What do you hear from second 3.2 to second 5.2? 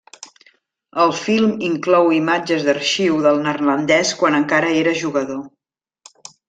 del neerlandès quan encara era